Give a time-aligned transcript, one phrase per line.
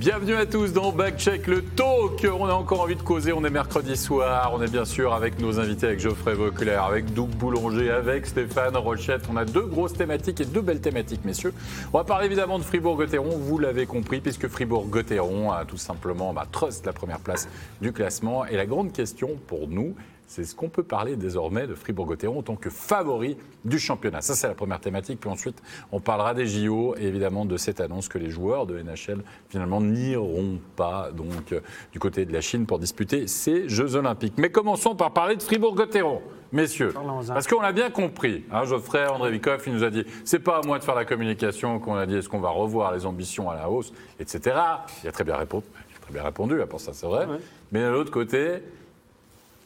[0.00, 2.26] Bienvenue à tous dans Backcheck le talk.
[2.32, 5.38] On a encore envie de causer, on est mercredi soir, on est bien sûr avec
[5.38, 9.24] nos invités, avec Geoffrey Vauclair, avec Doug Boulanger, avec Stéphane Rochette.
[9.30, 11.52] On a deux grosses thématiques et deux belles thématiques, messieurs.
[11.92, 16.46] On va parler évidemment de Fribourg-Gotteron, vous l'avez compris, puisque Fribourg-Gotteron a tout simplement bah,
[16.50, 17.46] trust la première place
[17.82, 18.46] du classement.
[18.46, 19.94] Et la grande question pour nous,
[20.30, 24.20] c'est ce qu'on peut parler désormais de Fribourg-Gotteron en tant que favori du championnat.
[24.20, 25.18] Ça, c'est la première thématique.
[25.18, 25.60] Puis ensuite,
[25.90, 29.80] on parlera des JO et évidemment de cette annonce que les joueurs de NHL finalement
[29.80, 34.34] n'iront pas donc euh, du côté de la Chine pour disputer ces Jeux Olympiques.
[34.36, 36.22] Mais commençons par parler de Fribourg-Gotteron.
[36.52, 36.94] Messieurs,
[37.28, 40.58] parce qu'on a bien compris, hein, Geoffrey André Vikoff, il nous a dit, c'est pas
[40.58, 43.50] à moi de faire la communication qu'on a dit, est-ce qu'on va revoir les ambitions
[43.50, 44.56] à la hausse, etc.
[45.04, 47.26] Il a très bien répondu, il a très bien répondu, à part ça c'est vrai.
[47.26, 47.38] Ouais.
[47.70, 48.62] Mais de l'autre côté,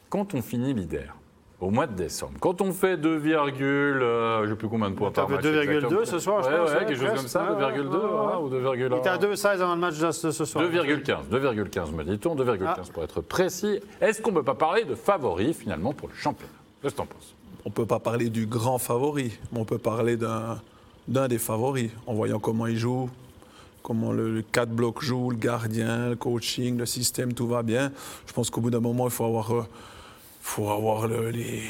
[0.09, 1.15] quand on finit leader,
[1.61, 4.95] au mois de décembre, quand on fait 2, euh, je ne sais plus combien de
[4.95, 5.41] points par match.
[5.43, 6.05] 2,2 exactement.
[6.05, 8.33] ce soir, je Ouais, pense, ouais, hein, quelque chose comme ça, Ouais, 2,2 ouais, ouais.
[8.33, 8.91] hein, ou 2,1.
[8.91, 10.63] Il était à 2,16 avant le match de ce soir.
[10.65, 12.75] 2,15, 2,15 me dit-on, 2,15 Ah.
[12.93, 13.79] pour être précis.
[14.01, 16.51] Est-ce qu'on ne peut pas parler de favori finalement pour le championnat?
[16.81, 17.33] Qu'est-ce que t'en penses?
[17.65, 21.89] On ne peut pas parler du grand favori, mais on peut parler d'un des favoris,
[22.05, 23.09] en voyant comment il joue,
[23.85, 27.91] comment le, le 4 blocs joue, le gardien, le coaching, le système, tout va bien.
[28.25, 29.63] Je pense qu'au bout d'un moment, il faut avoir, euh,
[30.41, 31.61] faut avoir le- les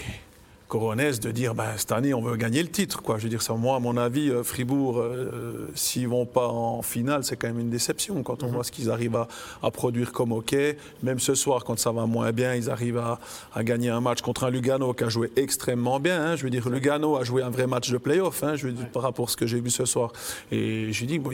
[0.70, 3.02] de dire ben, cette année, on veut gagner le titre.
[3.02, 3.18] Quoi.
[3.18, 6.82] Je veux dire, ça, moi, à mon avis, euh, Fribourg, euh, s'ils vont pas en
[6.82, 9.28] finale, c'est quand même une déception quand on voit ce qu'ils arrivent à,
[9.64, 10.78] à produire comme hockey.
[11.04, 13.20] Même ce soir, quand ça va moins bien, ils arrivent à,
[13.54, 16.22] à gagner un match contre un Lugano qui a joué extrêmement bien.
[16.26, 16.36] hein.
[16.36, 18.90] Je veux dire, Lugano a joué un vrai match de play-off hein, je veux dire,
[18.90, 20.12] par rapport à ce que j'ai vu ce soir.
[20.52, 21.32] Et je dis, bon,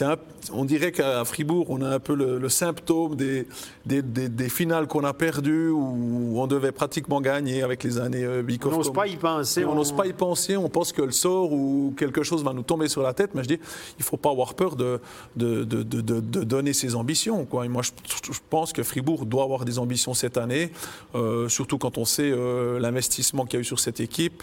[0.00, 0.16] un-
[0.52, 3.46] on dirait qu'à Fribourg, on a un peu le, le symptôme des,
[3.84, 8.24] des, des- des finales qu'on a perdues où on devait pratiquement gagner avec les années
[8.68, 9.64] On n'ose pas y penser.
[9.64, 12.62] on n'ose pas y penser, on pense que le sort ou quelque chose va nous
[12.62, 15.00] tomber sur la tête, mais je dis, il ne faut pas avoir peur de,
[15.36, 17.44] de, de- de- de- de donner ses ambitions.
[17.46, 17.66] Quoi.
[17.66, 17.90] Et moi, je,
[18.32, 20.72] je pense que Fribourg doit avoir des ambitions cette année,
[21.14, 24.42] euh, surtout quand on sait euh, l'investissement qu'il y a eu sur cette équipe.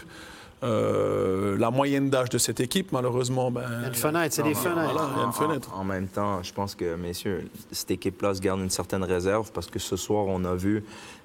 [0.64, 4.42] Euh, la moyenne d'âge de cette équipe, malheureusement, ben, Il y a une fenêtre, c'est
[4.42, 4.92] des fenêtres.
[4.92, 5.70] voilà, il y a une En- fenêtre.
[5.74, 9.52] En, en même temps, je pense que, messieurs, cette équipe-là se garde une certaine réserve
[9.52, 10.82] parce que ce soir, on a vu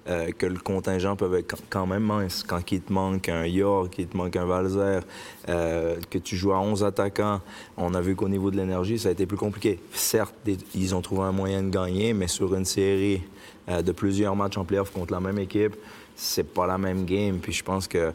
[0.07, 2.43] euh, que le contingent peut être quand même mince.
[2.43, 5.01] Quand il te manque un York, qu'il te manque un Valzer,
[5.49, 7.39] euh, que tu joues à 11 attaquants,
[7.77, 9.79] on a vu qu'au niveau de l'énergie, ça a été plus compliqué.
[9.93, 10.35] Certes,
[10.75, 13.21] ils ont trouvé un moyen de gagner, mais sur une série
[13.69, 15.75] euh, de plusieurs matchs en playoff contre la même équipe,
[16.15, 17.39] c'est pas la même game.
[17.39, 18.11] Puis je pense que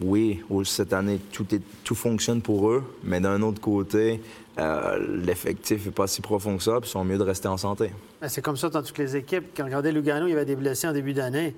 [0.00, 4.20] oui, cette année, tout, est- tout fonctionne pour eux, mais d'un autre côté,
[4.58, 7.56] euh, l'effectif n'est pas si profond que ça, puis ils sont mieux de rester en
[7.56, 7.90] santé.
[8.20, 9.46] Ben, C'est comme ça dans toutes les équipes.
[9.56, 11.54] Quand on regardait Lugano, il y avait des blessés en début d'année.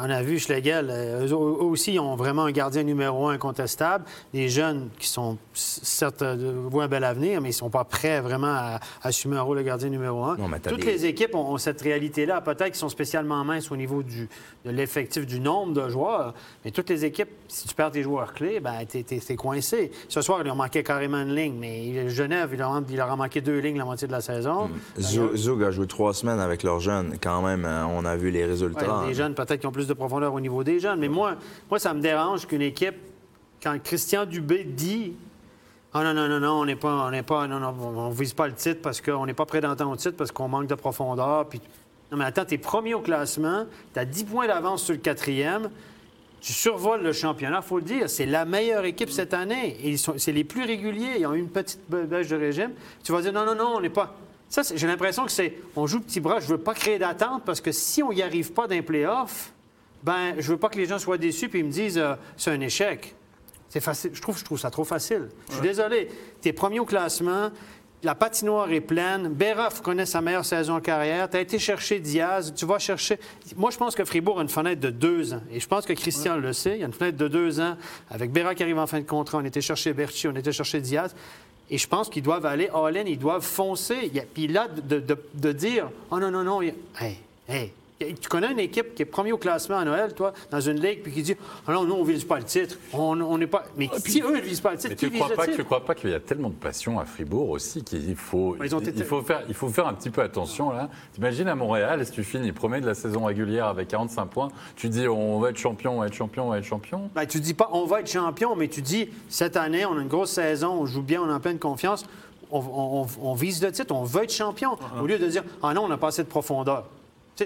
[0.00, 4.04] On a vu Schlegel, euh, eux, aussi ils ont vraiment un gardien numéro un incontestable.
[4.32, 7.84] Des jeunes qui sont, certes, euh, voient un bel avenir, mais ils ne sont pas
[7.84, 10.36] prêts vraiment à, à assumer un rôle de gardien numéro un.
[10.36, 12.40] Non, Toutes des- les équipes ont, ont cette réalité-là.
[12.40, 14.28] Peut-être qu'ils sont spécialement minces au niveau du,
[14.64, 18.34] de l'effectif, du nombre de joueurs, mais toutes les équipes, si tu perds tes joueurs
[18.34, 19.04] clés, ben, t'es,
[19.36, 19.90] coincé.
[20.08, 23.10] Ce soir, il leur manquait carrément une ligne, mais Genève, il leur, en- il leur
[23.10, 24.70] a manqué deux lignes la moitié de la saison.
[24.98, 27.16] Zoug a joué trois semaines avec leurs jeunes.
[27.20, 29.00] Quand même, euh, on a vu les résultats.
[29.00, 31.00] Ouais, des jeunes, peut-être qui ont plus de profondeur au niveau des jeunes.
[31.00, 31.36] Mais moi,
[31.78, 32.96] ça me dérange qu'une équipe,
[33.62, 35.14] quand Christian Dubé dit
[35.92, 38.14] Ah non, non, non, non, on n'est pas, on n'est pas, non, non, on ne
[38.14, 40.66] vise pas le titre parce qu'on n'est pas prêt d'entendre le titre parce qu'on manque
[40.68, 41.48] de profondeur.
[41.48, 41.60] Puis...
[42.12, 45.00] Non, mais attends, tu es premier au classement, tu as 10 points d'avance sur le
[45.00, 45.70] quatrième.
[46.40, 48.08] Tu survoles le championnat, il faut le dire.
[48.08, 49.76] C'est la meilleure équipe cette année.
[50.18, 51.16] C'est les plus réguliers.
[51.18, 52.70] Ils ont eu une petite ba- baisse de régime.
[53.02, 54.14] Tu vas dire non, non, non, on n'est pas.
[54.48, 55.58] Ça, j'ai l'impression que c'est.
[55.74, 56.38] On joue petit bras.
[56.38, 59.52] Je veux pas créer d'attente parce que si on n'y arrive pas d'un playoff,
[60.02, 62.60] ben, je veux pas que les gens soient déçus et me disent euh, c'est un
[62.60, 63.14] échec.
[63.68, 64.10] C'est facile.
[64.14, 65.28] Je trouve, je trouve ça trop facile.
[65.48, 66.08] Je suis désolé.
[66.40, 67.50] Tu es premier au classement.
[68.04, 69.28] La patinoire est pleine.
[69.28, 71.28] Beraf connaît sa meilleure saison en carrière.
[71.28, 72.54] Tu as été chercher Diaz.
[72.56, 73.18] Tu vas chercher.
[73.56, 75.42] Moi, je pense que Fribourg a une fenêtre de deux ans.
[75.52, 76.76] Et je pense que Christian le sait.
[76.76, 77.76] Il y a une fenêtre de deux ans.
[78.08, 80.80] Avec Berra qui arrive en fin de contrat, on était chercher Berchi, on était chercher
[80.80, 81.14] Diaz.
[81.70, 84.10] Et je pense qu'ils doivent aller all-in, ils doivent foncer.
[84.32, 86.72] Puis là, de, de- de dire Oh non, non, non, hey,
[87.48, 87.72] hey.
[88.00, 91.02] Tu connais une équipe qui est premier au classement à Noël, toi, dans une ligue,
[91.02, 91.34] puis qui dit
[91.66, 92.76] Ah non, nous, on ne vise pas le titre.
[92.92, 93.64] On n'est pas.
[93.76, 95.36] Mais si eux, ne visent pas le titre, Mais qui tu ne vise crois, le
[95.36, 95.56] pas- titre?
[95.56, 98.72] tu crois pas qu'il y a tellement de passion à Fribourg aussi qu'il faut, Ils
[98.76, 100.88] ont été- il faut, faire, il faut faire un petit peu attention là.
[101.12, 104.88] T'imagines à Montréal, si tu finis premier de la saison régulière avec 45 points, tu
[104.88, 107.10] dis on va être champion, on va être champion, on va être champion?
[107.16, 110.02] Ben, tu dis pas on va être champion, mais tu dis cette année, on a
[110.02, 112.06] une grosse saison, on joue bien, on est en pleine confiance,
[112.52, 114.78] on, on- on- on vise le titre, on veut être champion.
[115.02, 116.84] Au lieu de dire ah non, on n'a pas assez de profondeur.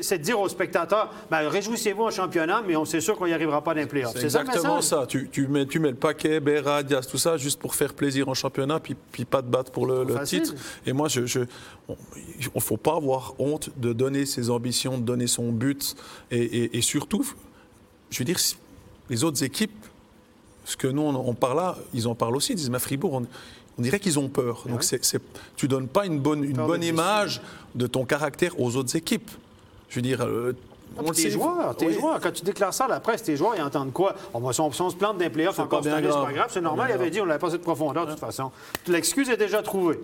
[0.00, 3.35] C'est de dire aux spectateurs, ben, réjouissez-vous en championnat, mais on sait sûr qu'on n'y
[3.35, 4.12] arrivera pas dans les playoffs.
[4.17, 5.05] C'est ça exactement ça.
[5.06, 8.29] Tu, tu mets, tu mets le paquet, Berra, Diaz, tout ça, juste pour faire plaisir
[8.29, 10.55] en championnat, puis, puis pas de battre pour le, titre.
[10.87, 11.41] Et moi, je, je,
[11.89, 11.97] on
[12.55, 15.94] ne faut pas avoir honte de donner ses ambitions, de donner son but.
[16.31, 17.27] Et, et- et surtout,
[18.11, 18.39] je veux dire,
[19.11, 19.85] les autres équipes,
[20.65, 23.12] ce que nous, on, on parle là, ils en parlent aussi, ils disent, mais Fribourg,
[23.12, 23.27] on,
[23.79, 24.65] on dirait qu'ils ont peur.
[24.67, 24.99] Donc, ouais.
[25.03, 25.21] c'est
[25.56, 27.43] tu donnes pas une bonne, une image
[27.75, 29.31] de ton caractère aux autres équipes.
[29.93, 30.55] Je veux dire, euh,
[30.97, 31.31] on le Tes sait.
[31.31, 31.93] joueurs, tes Oui.
[31.93, 34.15] joueurs, quand tu déclares ça à la presse, tes joueurs, ils entendent quoi?
[34.33, 36.25] On, va, si on, se plante les playoffs C'est encore pas bien grave.
[36.25, 38.50] pas grave, c'est normal, il avait dit on n'avait pas cette profondeur de toute façon.
[38.89, 40.00] L'excuse est déjà trouvée.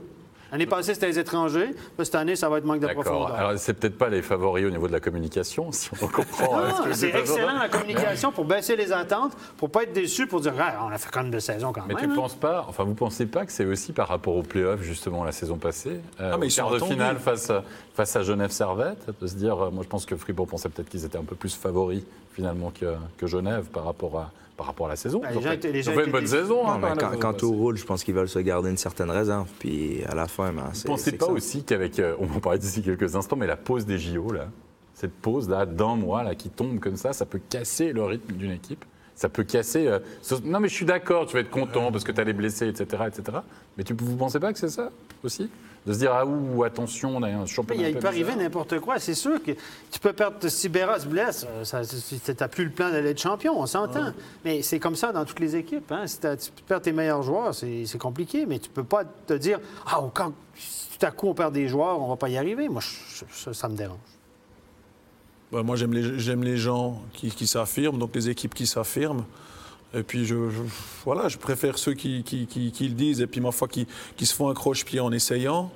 [0.51, 1.75] L'année passée, c'était les étrangers.
[2.03, 3.05] Cette année, ça va être manque de D'accord.
[3.05, 3.35] profondeur.
[3.35, 6.59] Alors, c'est peut-être pas les favoris au niveau de la communication, si on comprend.
[6.59, 9.93] hein, ce Ah, que c'est excellent la communication pour baisser les attentes, pour pas être
[9.93, 12.05] déçu, pour dire Ah, on a fait quand même de saison quand Mais même.
[12.05, 12.15] tu hein.
[12.15, 15.33] penses pas, enfin vous pensez pas que c'est aussi par rapport aux playoffs justement la
[15.33, 17.63] saison passée, euh, Ah, mais ils sont de finale face à,
[17.95, 20.89] face à Genève Servette, de se dire, euh, moi je pense que Fribourg pensait peut-être
[20.89, 22.03] qu'ils étaient un peu plus favoris
[22.39, 25.21] finalement que, que Genève par rapport à par rapport à la saison.
[25.21, 26.65] Ben, Ils ont fait, ils ont une bonne saison.
[26.65, 27.37] Non, hein, mais quand, passée.
[27.39, 29.49] tout roule, je pense qu'ils veulent se garder une certaine réserve.
[29.61, 30.89] Puis à la fin, ben, c'est.
[30.89, 31.33] Vous pensez pas ça.
[31.33, 34.33] aussi qu'avec, euh, on va en parler d'ici quelques instants, mais la pause des JO
[34.33, 34.49] là,
[34.95, 38.33] cette pause là d'un mois là qui tombe comme ça, ça peut casser le rythme
[38.35, 38.85] d'une équipe.
[39.15, 39.87] Ça peut casser.
[39.87, 42.25] euh, ce- Non, mais je suis d'accord, tu vas être content parce que tu as
[42.25, 43.39] les blessés, etc., etc.
[43.77, 44.91] Mais tu, vous pensez pas que c'est ça
[45.23, 45.49] aussi?
[45.87, 47.83] De se dire ah ouh attention, on a un Mais championnat.
[47.83, 48.99] il, un il peu peut arriver n'importe quoi.
[48.99, 49.53] C'est sûr que
[49.91, 50.37] tu peux perdre.
[50.49, 54.13] Si se blesse, euh, ça- tu n'as plus le plan d'aller être champion, on s'entend.
[54.45, 55.91] Mais c'est comme ça dans toutes les équipes.
[55.93, 56.07] hein.
[56.07, 58.45] Si tu perds tes meilleurs joueurs, c'est c'est compliqué.
[58.45, 60.33] Mais tu peux pas te dire Ah, quand
[60.99, 62.69] tout à coup on perd des joueurs, on va pas y arriver.
[62.69, 63.99] Moi, je- ça, ça me dérange.
[65.51, 69.25] Moi, j'aime les, j'aime les gens qui, qui s'affirment, donc les équipes qui s'affirment.
[69.95, 70.63] Et puis, je, je-
[71.05, 73.21] voilà, je préfère ceux qui, qui, qui- qui le disent.
[73.21, 73.87] Et puis, ma foi, qui,
[74.17, 75.71] qui se font un croche-pied en essayant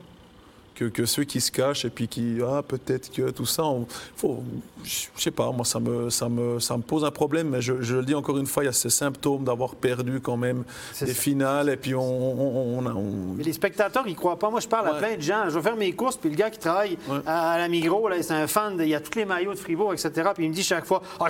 [0.74, 3.86] que, que ceux qui se cachent et puis qui, ah, peut-être que tout ça, on-
[4.16, 4.42] faut,
[4.84, 7.82] je sais pas, moi, ça me, ça, me, ça me pose un problème, mais je,
[7.82, 10.64] je le dis encore une fois, il y a ce symptôme d'avoir perdu quand même
[11.00, 11.14] des ça.
[11.14, 11.68] finales.
[11.68, 14.50] Et puis on, on, on- on- Mais les spectateurs, ils croient pas.
[14.50, 15.44] Moi, je parle à plein de gens.
[15.48, 17.18] Je vais faire mes courses, puis le gars qui travaille Ouais.
[17.26, 19.52] à, à la Migros, là, c'est un fan, de- il y a tous les maillots
[19.54, 20.10] de Fribourg, etc.
[20.34, 21.26] Puis il me dit chaque fois Ah,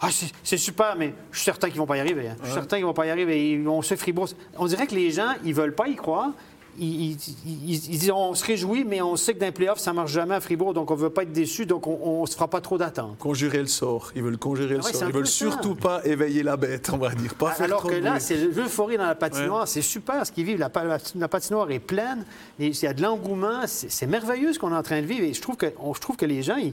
[0.00, 0.08] ah,
[0.42, 2.28] c'est super, mais je suis certain qu'ils vont pas y arriver.
[2.28, 2.36] hein.
[2.40, 3.62] Je suis certain qu'ils vont pas y arriver.
[3.66, 4.28] On sait Fribourg.
[4.56, 6.30] On dirait que les gens, ils veulent pas y croire.
[6.78, 9.78] Ils, ils- ils- ils disent on se réjouit, mais on sait que dans les playoffs,
[9.78, 12.34] ça marche jamais à Fribourg, donc on veut pas être déçu, donc on, on se
[12.34, 13.18] fera pas trop d'attentes.
[13.18, 14.10] conjurer le sort.
[14.16, 15.08] Ils veulent conjurer le Ah ouais, sort.
[15.08, 15.32] Ils veulent ça.
[15.32, 17.34] surtout pas éveiller la bête, on va dire.
[17.34, 19.68] Pas faire Alors trop que là, c'est l'euphorie dans la patinoire.
[19.68, 20.58] C'est super ce qu'ils vivent.
[20.58, 22.24] La, pa- la- la patinoire est pleine.
[22.58, 23.66] Et Il y a de l'engouement.
[23.66, 25.24] C'est c'est merveilleux ce qu'on est en train de vivre.
[25.24, 26.72] Et je trouve que, on- je trouve que les gens, ils,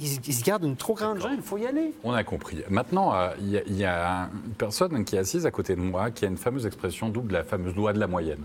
[0.00, 1.32] ils- ils se gardent une trop grande gêne.
[1.38, 1.92] Il faut y aller.
[2.04, 2.58] On a compris.
[2.70, 5.74] Maintenant, euh, il y, a- il y a une personne qui est assise à côté
[5.74, 8.44] de moi qui a une fameuse expression double, la fameuse loi de la moyenne.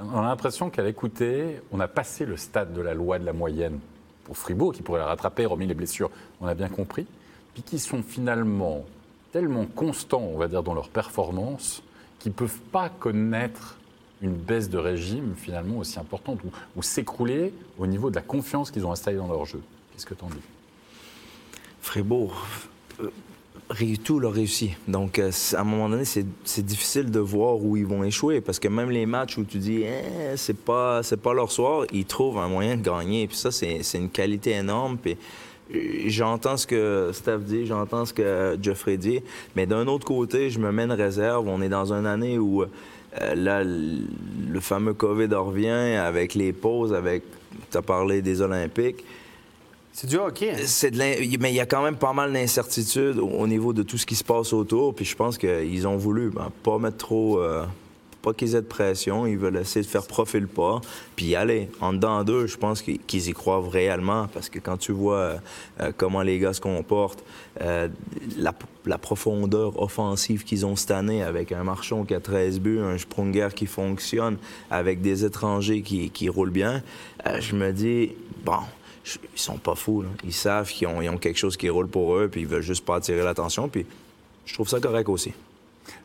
[0.00, 3.32] On a l'impression qu'à l'écouter, on a passé le stade de la loi de la
[3.32, 3.80] moyenne
[4.24, 6.10] pour Fribourg, qui pourrait la rattraper, remis les blessures,
[6.40, 7.06] on a bien compris,
[7.54, 8.84] puis qui sont finalement
[9.32, 11.82] tellement constants, on va dire, dans leur performance,
[12.18, 13.78] qu'ils ne peuvent pas connaître
[14.20, 18.70] une baisse de régime finalement aussi importante ou, ou s'écrouler au niveau de la confiance
[18.70, 19.62] qu'ils ont installée dans leur jeu.
[19.92, 20.36] Qu'est-ce que tu en dis?
[21.80, 22.46] Fribourg,
[23.00, 23.10] euh,
[24.02, 24.70] tout l'a réussi.
[24.86, 28.58] Donc, euh, à un moment donné, c'est difficile de voir où ils vont échouer parce
[28.58, 32.38] que même les matchs où tu dis, Eh, c'est pas, pas leur soir, ils trouvent
[32.38, 33.26] un moyen de gagner.
[33.26, 34.96] Puis ça, c'est une qualité énorme.
[34.96, 35.16] Puis
[35.74, 39.20] euh, j'entends ce que Steph dit, j'entends ce que Jeffrey dit,
[39.54, 41.46] mais d'un autre côté, je me mets une réserve.
[41.48, 46.94] On est dans une année où euh, là, le fameux COVID revient avec les pauses,
[46.94, 47.22] avec,
[47.70, 49.04] tu as parlé des Olympiques.
[49.92, 50.52] C'est du hockey.
[50.52, 50.88] hein?
[51.40, 54.06] Mais il y a quand même pas mal d'incertitudes au- au niveau de tout ce
[54.06, 54.94] qui se passe autour.
[54.94, 57.40] Puis je pense qu'ils ont voulu ben, pas mettre trop.
[57.40, 57.64] euh,
[58.22, 59.26] pas qu'ils aient de pression.
[59.26, 60.80] Ils veulent essayer de faire profil pas.
[61.16, 61.68] Puis aller.
[61.80, 64.26] En dedans d'eux, je pense qu'ils y croient réellement.
[64.34, 65.36] Parce que quand tu vois
[65.80, 67.24] euh, comment les gars se comportent,
[67.60, 67.88] euh,
[68.36, 72.98] la, profondeur offensive qu'ils ont cette année avec un Marchon qui a 13 buts, un
[72.98, 74.36] Sprunger qui fonctionne,
[74.70, 76.82] avec des étrangers qui, qui roulent bien,
[77.40, 78.12] je me dis,
[78.44, 78.58] bon.
[79.34, 80.04] Ils sont pas fous.
[80.24, 82.84] Ils savent qu'ils ont, ont quelque chose qui roule pour eux, puis ils veulent juste
[82.84, 83.68] pas attirer l'attention.
[83.68, 83.86] Puis
[84.44, 85.32] je trouve ça correct aussi.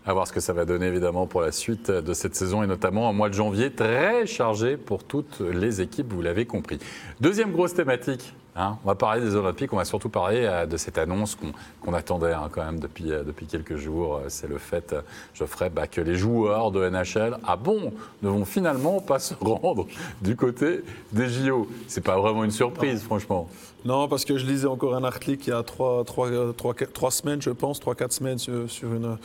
[0.05, 2.67] À voir ce que ça va donner évidemment pour la suite de cette saison et
[2.67, 6.79] notamment un mois de janvier très chargé pour toutes les équipes, vous l'avez compris.
[7.19, 10.77] Deuxième grosse thématique, hein, on va parler des Olympiques, on va surtout parler euh, de
[10.77, 11.37] cette annonce
[11.81, 14.15] qu'on attendait hein, quand même depuis, euh, depuis quelques jours.
[14.17, 14.95] Euh, C'est le fait,
[15.33, 19.87] Geoffrey, bah, que les joueurs de NHL, ah bon, ne vont finalement pas se rendre
[20.21, 21.67] du côté des JO.
[21.87, 23.49] C'est pas vraiment une surprise, franchement.
[23.85, 27.11] Non, parce que je lisais encore un article il y a trois, trois, trois, trois
[27.11, 29.17] semaines, je pense, trois, quatre semaines sur, sur, une,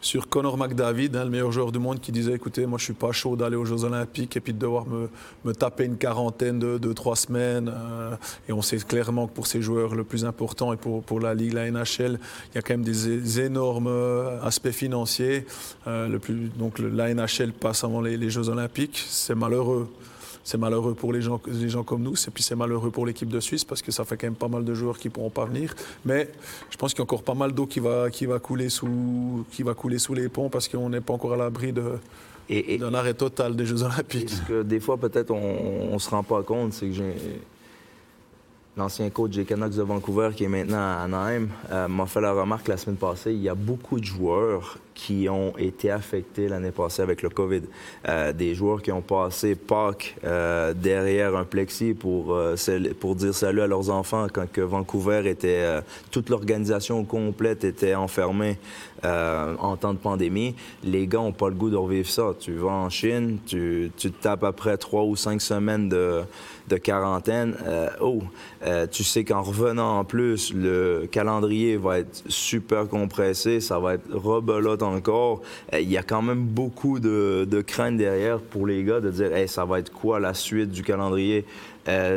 [0.00, 2.92] sur Conor McDavid, hein, le meilleur joueur du monde, qui disait écoutez, moi je suis
[2.92, 5.08] pas chaud d'aller aux Jeux Olympiques et puis de devoir me,
[5.44, 7.72] me taper une quarantaine de, de trois semaines.
[8.48, 11.20] et on sait sait clairement que pour ces joueurs le plus important et pour, pour
[11.20, 12.18] la Ligue, la NHL,
[12.52, 15.44] il y a quand même des, énormes euh, aspects financiers.
[15.86, 19.02] Euh, le plus, donc le- la NHL passe avant les, les Jeux Olympiques.
[19.08, 19.88] C'est malheureux.
[20.42, 23.28] C'est malheureux pour les gens, les gens comme nous, et puis c'est malheureux pour l'équipe
[23.28, 25.44] de Suisse parce que ça fait quand même pas mal de joueurs qui pourront pas
[25.44, 25.74] venir.
[26.06, 26.28] Mais
[26.70, 29.44] je pense qu'il y a encore pas mal d'eau qui va, qui, va couler sous,
[29.52, 31.98] qui va couler sous les ponts parce qu'on n'est pas encore à l'abri de-
[32.78, 34.30] d'un arrêt total des Jeux Olympiques.
[34.30, 37.14] ce que des fois, peut-être, on ne se rend pas compte, c'est que j'ai.
[38.80, 42.32] L'ancien coach des Canucks de Vancouver, qui est maintenant à Anaheim, euh, m'a fait la
[42.32, 43.30] remarque la semaine passée.
[43.34, 47.60] Il y a beaucoup de joueurs qui ont été affectés l'année passée avec le COVID.
[48.08, 52.34] Euh, des joueurs qui ont passé Pâques euh, derrière un plexi pour,
[53.00, 55.82] pour dire salut à leurs enfants quand que Vancouver était.
[56.10, 58.58] toute l'organisation complète était enfermée
[59.02, 60.54] en temps de pandémie.
[60.84, 62.34] Les gars n'ont pas le goût de revivre ça.
[62.38, 66.22] Tu vas en Chine, tu, tu te tapes après trois ou cinq semaines de,
[66.70, 67.54] de quarantaine.
[67.66, 68.22] Euh, oh,
[68.64, 73.94] euh, tu sais qu'en revenant en plus, le calendrier va être super compressé, ça va
[73.94, 75.42] être rebelote encore.
[75.74, 79.10] Euh, Il y a quand même beaucoup de, de crainte derrière pour les gars de
[79.10, 81.44] dire hey, ça va être quoi la suite du calendrier?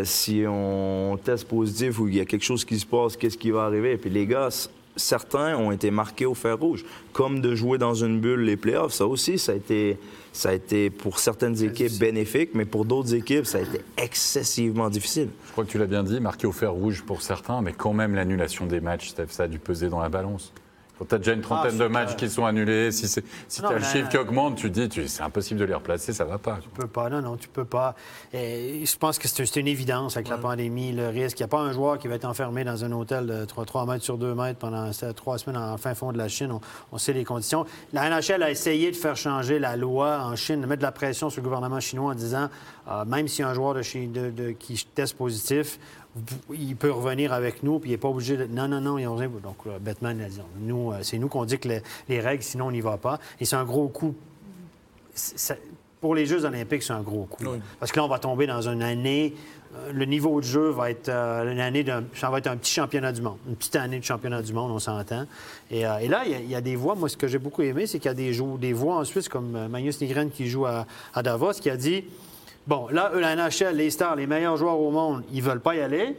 [0.04, 3.50] Si on teste positif ou il y a quelque chose qui se passe, qu'est-ce qui
[3.50, 3.98] va arriver?
[3.98, 4.50] Puis les gars,
[4.96, 8.94] certains ont été marqués au fer rouge, comme de jouer dans une bulle les playoffs.
[8.94, 9.98] Ça aussi, ça a été,
[10.32, 14.90] ça a été pour certaines équipes bénéfique, mais pour d'autres équipes, ça a été excessivement
[14.90, 15.30] difficile.
[15.48, 17.94] Je crois que tu l'as bien dit, marqué au fer rouge pour certains, mais quand
[17.94, 20.54] même l'annulation des matchs, Steph, ça a dû peser dans la balance.
[21.00, 23.62] Quand tu as déjà une trentaine Ah, de matchs qui sont annulés, si, c'est- si
[23.62, 26.24] tu as le chiffre qui augmente, tu dis tu- c'est impossible de les replacer, ça
[26.24, 26.60] va pas.
[26.62, 27.96] Tu peux pas, non, non, tu peux pas.
[28.32, 31.40] Et je pense que c'est une évidence avec la pandémie, le risque.
[31.40, 33.86] Il n'y a pas un joueur qui va être enfermé dans un hôtel de 3,
[33.88, 36.52] mètres sur 2 mètres pendant trois semaines en fin fond de la Chine.
[36.52, 37.66] On, on sait les conditions.
[37.92, 40.92] La NHL a essayé de faire changer la loi en Chine, de mettre de la
[40.92, 42.50] pression sur le gouvernement chinois en disant,
[42.88, 45.80] euh, même si un joueur de, de- de- qui teste positif,
[46.54, 48.46] il peut revenir avec nous, puis il n'est pas obligé de.
[48.46, 49.30] Non, non, non, ils ont rien.
[49.42, 52.44] Donc, euh, Batman a dit, nous, euh, c'est nous qu'on dit que les, les règles,
[52.44, 53.20] sinon on n'y va pas.
[53.40, 54.14] Et c'est un gros coup
[55.14, 55.56] ça-
[56.02, 57.44] pour les Jeux olympiques, c'est un gros coup.
[57.46, 57.60] Oui.
[57.80, 59.34] Parce que là, on va tomber dans une année.
[59.76, 62.58] euh, Le niveau de jeu va être euh, une année d'un, ça va être un
[62.58, 65.26] petit championnat du monde, une petite année de championnat du monde, on s'entend.
[65.72, 66.94] Et, euh, et là, il y a- il y, a des voix.
[66.96, 69.04] Moi, ce que j'ai beaucoup aimé, c'est qu'il y a des, jou- des voix en
[69.06, 72.04] Suisse comme Magnus Nigren qui joue à, à Davos, qui a dit
[72.68, 75.76] bon, là, eux, la NHL, les stars, les meilleurs joueurs au monde, ils veulent pas
[75.76, 76.16] y aller.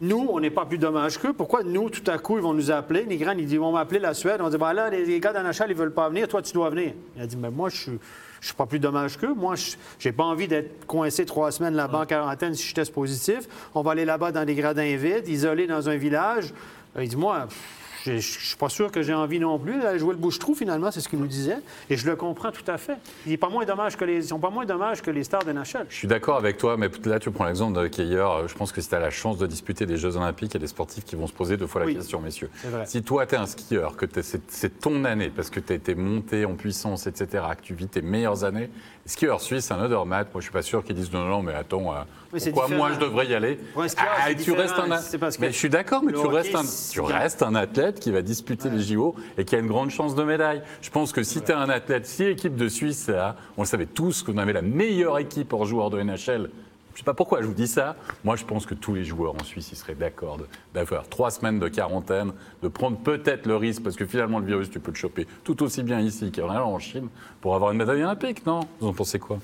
[0.00, 1.34] Nous, on n'est pas plus dommage qu'eux.
[1.34, 3.04] Pourquoi nous, tout à coup, ils vont nous appeler?
[3.04, 4.40] Nigran, ils, disent, ils vont m'appeler la Suède.
[4.40, 6.26] On dire, ben là, les, les gars d'Anachal, ils veulent pas venir.
[6.26, 6.94] Toi, tu dois venir.
[7.16, 7.98] Il a dit, mais moi, je suis,
[8.40, 9.34] je suis pas plus dommage qu'eux.
[9.34, 12.94] Moi, je j'ai pas envie d'être coincé trois semaines là-bas en quarantaine si je teste
[12.94, 13.40] positif.
[13.74, 16.54] On va aller là-bas dans des gradins vides, isolés dans un village.
[16.96, 17.46] Euh, Il dit, moi,
[18.04, 20.90] je je suis pas sûr que j'ai envie non plus d'aller jouer le bouche-trou, finalement,
[20.90, 21.58] c'est ce qu'il nous disait.
[21.88, 22.96] Et je le comprends tout à fait.
[23.26, 25.44] Il est pas moins dommage que les, ils sont pas moins dommages que les stars
[25.44, 25.86] de NHL.
[25.88, 28.26] Je suis d'accord avec toi, mais là tu prends l'exemple de Keyer.
[28.46, 30.56] Je pense que si tu as la chance de disputer des Jeux Olympiques, il y
[30.56, 31.94] a des sportifs qui vont se poser deux fois la Oui.
[31.96, 32.50] question, messieurs.
[32.84, 34.06] Si toi tu es un skieur, que
[34.48, 37.88] c'est ton année, parce que tu as été monté en puissance, etc., que tu vis
[37.88, 38.70] tes meilleures années,
[39.06, 40.24] skieur suisse, un other mat.
[40.32, 41.98] Moi je suis pas sûr qu'ils disent non, non, mais attends, euh,
[42.32, 43.56] Oui, c'est pourquoi moi je devrais y aller?
[43.72, 44.88] Pour un skieur, Ah, tu restes un.
[45.18, 47.89] Parce que Mais je suis d'accord, mais tu hockey, restes, un, tu restes un athlète
[47.98, 50.62] qui va disputer les JO et qui a une grande chance de médaille.
[50.82, 53.66] Je pense que si tu es un athlète, si l'équipe de Suisse, là, on le
[53.66, 56.50] savait tous qu'on avait la meilleure équipe hors joueur de NHL.
[56.92, 57.96] Je sais pas pourquoi je vous dis ça.
[58.24, 60.38] Moi, je pense que tous les joueurs en Suisse, ils seraient d'accord
[60.74, 62.32] d'avoir trois semaines de quarantaine,
[62.62, 65.62] de prendre peut-être le risque, parce que finalement, le virus, tu peux le choper tout
[65.62, 67.08] aussi bien ici qu'en Chine,
[67.40, 68.60] pour avoir une médaille olympique, non?
[68.80, 69.38] Vous en pensez quoi?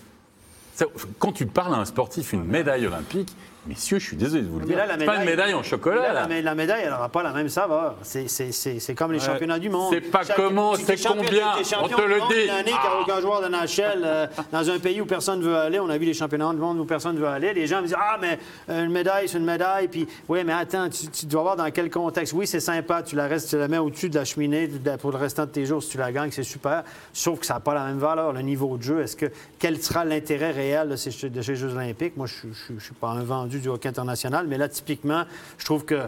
[1.18, 3.34] Quand tu parles à un sportif, une médaille olympique,
[3.68, 5.54] messieurs, je suis désolé de vous le Mais dire, là, la c'est pas une médaille
[5.54, 6.00] en chocolat.
[6.02, 6.20] Là, là.
[6.22, 7.96] la, mé- la médaille, elle n'aura pas la même saveur.
[8.02, 9.92] C'est- comme les championnats du monde.
[9.92, 12.44] c'est pas Chaque- comment, c'est combien, on te le dit.
[12.44, 13.00] Une année Ah.
[13.02, 15.78] aucun joueur de NHL euh, dans un pays où personne ne veut aller.
[15.80, 17.52] On a vu les championnats du monde où personne ne veut aller.
[17.54, 19.88] Les gens me disent Ah, mais une médaille, c'est une médaille.
[19.88, 22.32] Puis, oui, mais attends, tu, tu dois voir dans quel contexte.
[22.32, 23.02] Oui, c'est sympa.
[23.02, 24.68] Tu la, restes, tu la mets au-dessus de la cheminée
[25.00, 25.82] pour le restant de tes jours.
[25.82, 26.84] Si tu la gagnes, c'est super.
[27.12, 28.32] Sauf que ça n'a pas la même valeur.
[28.32, 29.26] Le niveau de jeu, est-ce que
[29.58, 32.16] quel sera l'intérêt réel de ces, de ces Jeux Olympiques?
[32.16, 35.24] Moi, je ne suis pas un vendu du hockey international, mais là, typiquement,
[35.58, 36.02] je trouve que.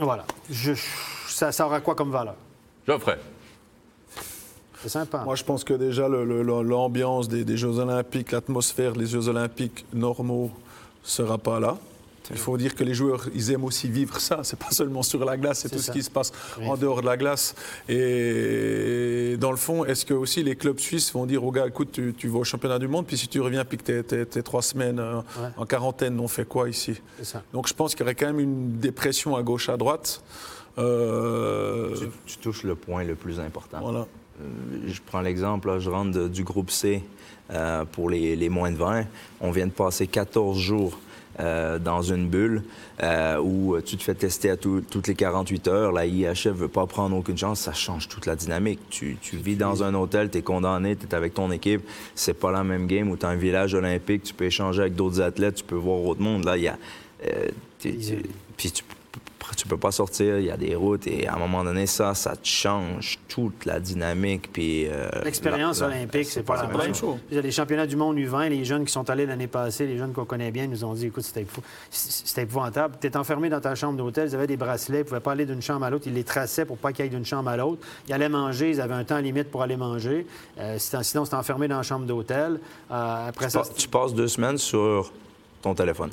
[0.00, 0.24] Voilà.
[0.50, 0.72] Je-
[1.28, 2.34] ça, ça aura quoi comme valeur?
[2.86, 3.18] Geoffrey.
[4.82, 5.22] C'est sympa.
[5.24, 9.06] Moi, je pense que déjà, le- le- le- l'ambiance des, des Jeux Olympiques, l'atmosphère des
[9.06, 10.50] Jeux Olympiques normaux
[11.02, 11.78] sera pas là.
[12.30, 14.40] Il faut dire que les joueurs, ils aiment aussi vivre ça.
[14.44, 15.84] C'est pas seulement sur la glace, c'est tout ça.
[15.84, 16.66] ce qui se passe Oui.
[16.68, 17.54] en dehors de la glace.
[17.88, 21.90] Et dans le fond, est-ce que aussi les clubs suisses vont dire aux gars, écoute,
[21.92, 24.42] tu, tu vas au championnat du monde, puis si tu reviens, puis que tu es,
[24.42, 25.48] trois semaines euh, Ouais.
[25.56, 27.00] en quarantaine, on fait quoi ici?
[27.18, 27.42] C'est ça.
[27.52, 30.22] Donc je pense qu'il y aurait quand même une dépression à gauche, à droite.
[30.78, 33.78] Euh, Tu, tu touches le point le plus important.
[33.80, 34.06] voilà.
[34.40, 34.44] Euh,
[34.88, 37.02] je prends l'exemple, je rentre de- du groupe C
[37.52, 39.04] euh, pour les, les moins de 20.
[39.40, 40.98] On vient de passer 14 jours
[41.40, 42.62] euh, dans une bulle
[43.02, 45.92] euh, où tu te fais tester à tout- toutes les 48 heures.
[45.92, 47.60] La IHF veut pas prendre aucune chance.
[47.60, 48.78] Ça change toute la dynamique.
[48.90, 51.82] Tu, tu vis dans un hôtel, tu es condamné, tu es avec ton équipe.
[52.14, 54.94] C'est pas la même game où tu as un village olympique, tu peux échanger avec
[54.94, 56.44] d'autres athlètes, tu peux voir autre monde.
[56.44, 56.78] Là, il y a...
[58.56, 58.84] puis tu,
[59.56, 62.14] tu peux pas sortir, il y a des routes et à un moment donné, ça,
[62.14, 64.50] ça te change toute la dynamique.
[64.52, 67.18] Puis, euh, L'expérience la- la- olympique, c'est pas la pas la même même chose.
[67.30, 70.24] Les championnats du monde U20, les jeunes qui sont allés l'année passée, les jeunes qu'on
[70.24, 72.96] connaît bien, nous ont dit écoute, c'était épou- c'était épouvantable.
[73.00, 75.32] Tu es enfermé dans ta chambre d'hôtel, ils avaient des bracelets, ils ne pouvaient pas
[75.32, 77.56] aller d'une chambre à l'autre, ils les traçaient pour pas qu'ils aillent d'une chambre à
[77.56, 77.82] l'autre.
[78.08, 80.26] Ils allaient manger, ils avaient un temps limite pour aller manger.
[80.58, 82.60] Euh, sinon, c'était enfermé dans la chambre d'hôtel.
[82.90, 85.12] Euh, après Tu, ça, tu passes deux semaines sur
[85.62, 86.10] ton téléphone.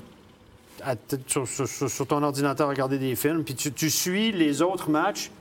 [1.27, 5.31] Sur, ton ordinateur à regarder des films, puis tu, tu suis les autres matchs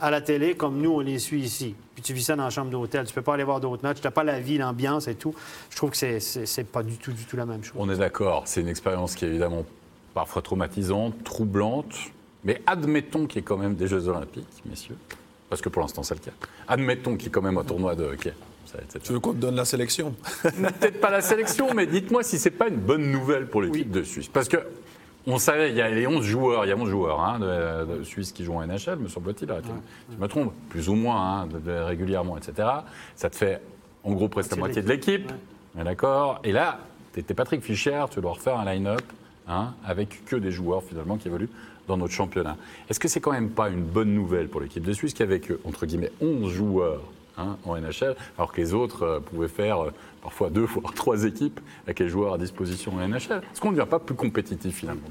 [0.00, 1.74] à la télé comme nous, on les suit ici.
[1.94, 3.06] Puis tu vis ça dans la chambre d'hôtel.
[3.06, 4.00] Tu peux pas aller voir d'autres matchs.
[4.00, 5.34] Tu n'as pas la vie, l'ambiance et tout.
[5.70, 7.76] Je trouve que c'est c'est pas du tout, du tout la même chose.
[7.76, 9.64] On est d'accord, c'est une expérience qui est évidemment
[10.12, 11.94] parfois traumatisante, troublante,
[12.44, 14.96] mais admettons qu'il y ait quand même des Jeux Olympiques, messieurs,
[15.54, 16.32] parce que pour l'instant c'est le cas.
[16.68, 18.32] Admettons qu'il y ait quand même un tournoi de hockey.
[19.04, 20.16] Tu veux qu'on te donne la sélection?
[20.42, 24.02] Peut-être pas la sélection, mais dites-moi si c'est pas une bonne nouvelle pour l'équipe de
[24.02, 24.26] Suisse.
[24.26, 24.56] Parce que
[25.28, 27.98] on savait, il y a les 11 joueurs, il y a 11 joueurs hein, de,
[27.98, 29.68] de Suisse qui jouent en NHL, me semble-t-il, arrêtez-
[30.12, 32.68] je me trompe, plus ou moins, hein, de- de- régulièrement, etc.
[33.16, 33.60] Ça te fait
[34.02, 35.30] en gros presque la moitié de l'équipe.
[35.76, 36.78] Ouais, D'accord Et là,
[37.14, 39.00] tu étais Patrick Fischer, tu dois refaire un line-up
[39.48, 41.48] hein, avec que des joueurs finalement qui évoluent
[41.88, 42.56] dans notre championnat.
[42.88, 45.50] Est-ce que c'est quand même pas une bonne nouvelle pour l'équipe de Suisse qui avec,
[45.64, 47.02] entre guillemets, 11 joueurs
[47.36, 49.90] hein, en NHL, alors que les autres euh, pouvaient faire euh,
[50.22, 53.76] parfois deux, voire trois équipes avec les joueurs à disposition en NHL Est-ce qu'on ne
[53.76, 55.02] devient pas plus compétitif finalement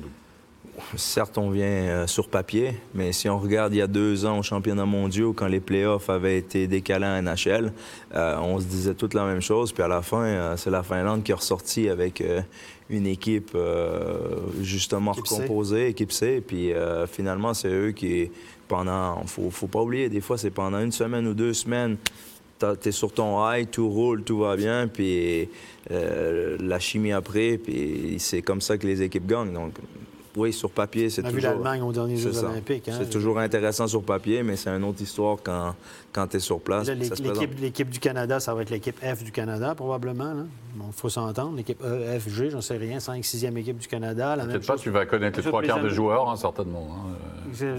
[0.95, 4.39] Certes, on vient euh, sur papier, mais si on regarde il y a deux ans
[4.39, 7.71] au championnat mondiaux, quand les playoffs avaient été décalés en NHL,
[8.15, 9.71] euh, on se disait toute la même chose.
[9.71, 12.41] Puis à la fin, euh, c'est la Finlande qui est ressortie avec euh,
[12.89, 13.55] une équipe
[14.61, 16.43] justement Équipe recomposée, équipe C.
[16.45, 16.71] Puis
[17.11, 18.29] finalement, c'est eux qui,
[18.67, 21.97] pendant, faut, faut pas oublier, des fois, c'est pendant une semaine ou deux semaines,
[22.59, 25.49] t'as- t'es sur ton high, tout roule, tout va bien, puis
[25.91, 29.53] euh, la chimie après, puis c'est comme ça que les équipes gagnent.
[29.53, 29.73] Donc,
[30.35, 31.41] oui, sur papier, c'est toujours...
[31.41, 32.49] l'Allemagne aux derniers c'est Jeux ça.
[32.49, 32.89] olympiques.
[32.89, 32.95] hein.
[32.99, 35.75] C'est toujours intéressant sur papier, mais c'est une autre histoire quand,
[36.11, 36.87] quand tu es sur place.
[37.59, 40.45] L'équipe du Canada, ça va être l'équipe F du Canada, probablement.
[40.75, 41.55] Il faut s'entendre.
[41.57, 42.99] L'équipe E, F, G, j'en sais rien.
[42.99, 44.35] 5 6e équipe du Canada.
[44.37, 44.81] Peut-être pas, chose.
[44.81, 46.87] tu vas connaître les trois quarts des joueurs, hein, certainement.
[46.91, 47.13] hein,
[47.61, 47.75] euh.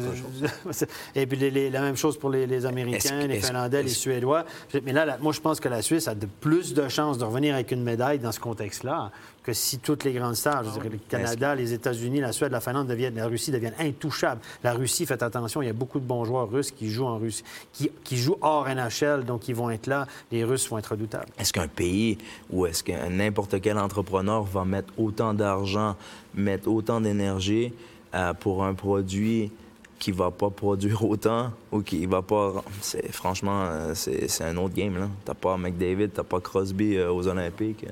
[1.15, 4.45] Et puis les- les- la même chose pour les, Américains, les Finlandais, les Suédois.
[4.85, 7.25] Mais là, là, moi, je pense que la Suisse a de plus de chances de
[7.25, 9.11] revenir avec une médaille dans ce contexte-là
[9.43, 12.61] que si toutes les grandes stars, je dirais, le Canada, les États-Unis, la Suède, la
[12.61, 14.41] Finlande, deviennent, la Russie deviennent intouchables.
[14.63, 17.19] La Russie, faites attention, il y a beaucoup de bons joueurs russes qui jouent en
[17.19, 20.07] Russie, qui, qui jouent hors NHL, donc ils vont être là.
[20.33, 21.27] Les Russes vont être redoutables.
[21.39, 22.17] Est-ce qu'un pays
[22.51, 25.97] ou est-ce que n'importe quel entrepreneur va mettre autant d'argent,
[26.35, 27.73] mettre autant d'énergie
[28.15, 29.51] euh, pour un produit
[29.99, 32.63] qui va pas produire autant ou qui va pas...
[32.81, 34.99] C'est, franchement, euh, c'est, un autre game.
[34.99, 35.09] Là.
[35.25, 37.87] T'as pas McDavid, t'as pas Crosby euh, aux Olympiques.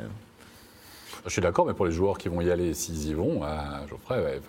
[1.25, 3.43] Je suis d'accord, mais pour les joueurs qui vont y aller, s'ils y vont,
[3.89, 4.41] Geoffrey, ouais,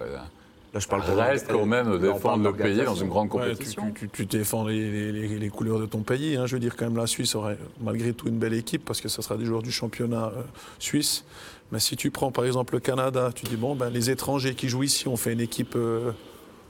[0.73, 3.51] Là, je parle reste quand même de défendre le pays dans une grande Ouais, tu,
[3.51, 3.91] compétition.
[3.93, 6.35] tu- tu- tu défends les, les- les- les couleurs de ton pays.
[6.35, 6.47] hein.
[6.47, 9.07] Je veux dire, quand même, la Suisse aurait malgré tout une belle équipe parce que
[9.07, 10.41] ce sera des joueurs du championnat euh,
[10.79, 11.25] suisse.
[11.71, 14.67] Mais si tu prends par exemple le Canada, tu dis, bon, ben, les étrangers qui
[14.67, 16.11] jouent ici, on fait une équipe euh,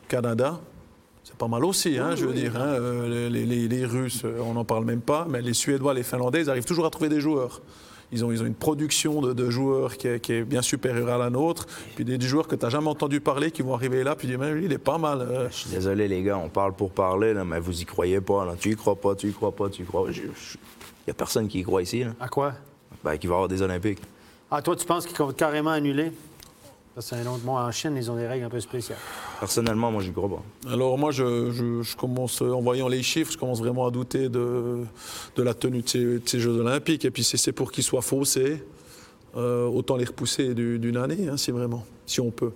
[0.09, 0.59] Canada.
[1.23, 2.57] C'est pas mal aussi, hein, je veux dire.
[2.57, 2.65] hein.
[2.73, 6.41] Euh, les, les- les Russes, on n'en parle même pas, mais les Suédois, les Finlandais,
[6.41, 7.61] ils arrivent toujours à trouver des joueurs.
[8.13, 11.09] Ils ont, ils ont une production de, de joueurs qui est, qui est bien supérieure
[11.09, 11.65] à la nôtre.
[11.95, 14.27] Puis des, des joueurs que tu n'as jamais entendu parler qui vont arriver là, puis
[14.27, 15.21] tu dis, mais lui, il est pas mal.
[15.21, 15.49] euh.
[15.49, 18.45] Je suis désolé, les gars, on parle pour parler, là, mais vous y croyez pas.
[18.45, 18.53] Là.
[18.59, 20.07] Tu y crois pas, tu y crois pas, tu y crois.
[20.11, 22.11] Il n'y a personne qui y croit ici, là.
[22.19, 22.53] À quoi?
[23.03, 23.99] Ben, qu'il va y avoir des Olympiques.
[24.51, 26.11] Ah, toi, tu penses qu'ils vont carrément annuler?
[26.95, 27.39] Autre.
[27.43, 28.99] Bon, en Chine, ils ont des règles un peu spéciales.
[29.39, 30.69] Personnellement, moi, j'y crois pas.
[30.71, 33.91] Alors moi, je, je- je commence, euh, en voyant les chiffres, je commence vraiment à
[33.91, 34.83] douter de,
[35.35, 37.03] de la tenue de ces, de ces Jeux olympiques.
[37.05, 38.63] Et puis si c'est pour qu'ils soient faussés,
[39.35, 42.51] euh, autant les repousser du- d'une année, hein, si vraiment, si on peut.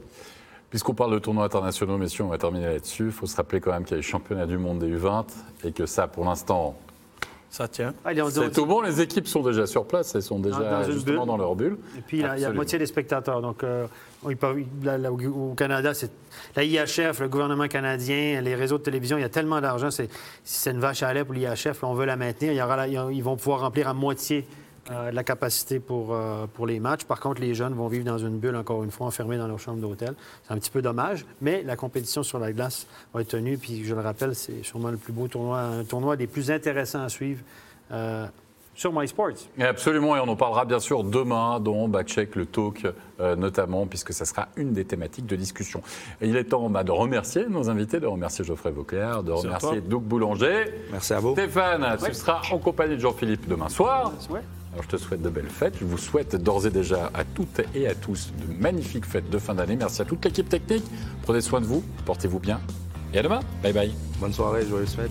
[0.69, 3.05] Puisqu'on parle de tournois internationaux, messieurs, on va terminer là-dessus.
[3.05, 5.25] Il faut se rappeler quand même qu'il y a les championnats du monde des U20
[5.63, 6.77] et que ça, pour l'instant,
[7.49, 7.93] Ça tient.
[8.29, 8.81] C'est tout bon.
[8.81, 11.27] Les équipes sont déjà sur place, elles sont déjà dans justement bulle.
[11.27, 11.77] dans leur bulle.
[11.97, 13.41] Et puis, il y a- il y a la moitié des spectateurs.
[13.41, 13.87] Donc, euh,
[14.23, 16.11] on y parle- là, là, au, Canada, c'est
[16.55, 19.89] la IHF, le gouvernement canadien, les réseaux de télévision, il y a tellement d'argent.
[19.91, 20.09] C'est
[20.43, 21.83] c'est une vache à lait pour l'IHF.
[21.83, 22.51] On veut la maintenir.
[22.51, 24.45] Il y aura ils vont pouvoir remplir à moitié
[24.91, 27.03] euh, de la capacité pour, euh, pour les matchs.
[27.03, 29.59] Par contre, les jeunes vont vivre dans une bulle, encore une fois, enfermés dans leur
[29.59, 30.13] chambre d'hôtel.
[30.47, 33.57] C'est un petit peu dommage, mais la compétition sur la glace va être tenue.
[33.57, 37.03] Puis, je le rappelle, c'est sûrement le plus beau tournoi, un tournoi des plus intéressants
[37.03, 37.41] à suivre.
[37.91, 38.27] euh,
[38.75, 39.47] sur MySports.
[39.59, 42.85] Absolument, et on en parlera bien sûr demain dans Backcheck, le talk
[43.19, 45.81] euh, notamment, puisque ça sera une des thématiques de discussion.
[46.21, 49.47] Et il est temps bah, de remercier nos invités, de remercier Geoffrey Vauclair, de Merci
[49.47, 49.81] remercier.
[49.81, 50.65] Doug Boulanger.
[50.91, 51.31] Merci à vous.
[51.33, 54.11] Stéphane, tu seras en compagnie de Jean-Philippe demain soir.
[54.29, 54.41] Ouais.
[54.77, 55.73] Alors je te souhaite de belles fêtes.
[55.79, 59.39] Je vous souhaite d'ores et déjà à toutes et à tous de magnifiques fêtes de
[59.39, 59.75] fin d'année.
[59.75, 60.83] Merci à toute l'équipe technique.
[61.23, 62.61] Prenez soin de vous, portez-vous bien.
[63.11, 63.39] Et à demain.
[63.63, 63.91] Bye bye.
[64.19, 65.09] Bonne soirée, joyeuses fêtes.